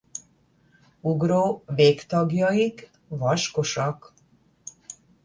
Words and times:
Ugró 1.01 1.63
végtagjaik 1.65 2.89
vaskosak. 3.07 4.13